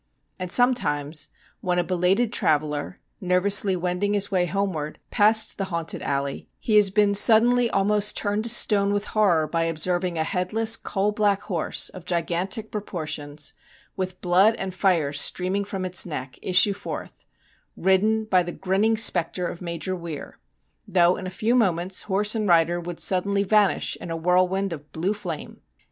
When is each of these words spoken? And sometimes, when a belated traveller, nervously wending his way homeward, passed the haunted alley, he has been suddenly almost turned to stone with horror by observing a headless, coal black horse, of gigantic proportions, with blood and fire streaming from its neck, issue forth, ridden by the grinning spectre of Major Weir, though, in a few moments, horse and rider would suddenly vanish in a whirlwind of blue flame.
And 0.39 0.51
sometimes, 0.51 1.29
when 1.59 1.77
a 1.77 1.83
belated 1.83 2.33
traveller, 2.33 2.99
nervously 3.21 3.75
wending 3.75 4.15
his 4.15 4.31
way 4.31 4.47
homeward, 4.47 4.97
passed 5.11 5.59
the 5.59 5.65
haunted 5.65 6.01
alley, 6.01 6.49
he 6.57 6.75
has 6.77 6.89
been 6.89 7.13
suddenly 7.13 7.69
almost 7.69 8.17
turned 8.17 8.43
to 8.45 8.49
stone 8.49 8.93
with 8.93 9.05
horror 9.13 9.45
by 9.45 9.65
observing 9.65 10.17
a 10.17 10.23
headless, 10.23 10.75
coal 10.75 11.11
black 11.11 11.43
horse, 11.43 11.89
of 11.89 12.05
gigantic 12.05 12.71
proportions, 12.71 13.53
with 13.95 14.19
blood 14.21 14.55
and 14.55 14.73
fire 14.73 15.13
streaming 15.13 15.63
from 15.63 15.85
its 15.85 16.03
neck, 16.03 16.39
issue 16.41 16.73
forth, 16.73 17.23
ridden 17.77 18.25
by 18.25 18.41
the 18.41 18.51
grinning 18.51 18.97
spectre 18.97 19.45
of 19.45 19.61
Major 19.61 19.95
Weir, 19.95 20.39
though, 20.87 21.15
in 21.15 21.27
a 21.27 21.29
few 21.29 21.53
moments, 21.53 22.01
horse 22.01 22.33
and 22.33 22.47
rider 22.49 22.79
would 22.79 22.99
suddenly 22.99 23.43
vanish 23.43 23.95
in 24.01 24.09
a 24.09 24.17
whirlwind 24.17 24.73
of 24.73 24.91
blue 24.91 25.13
flame. 25.13 25.61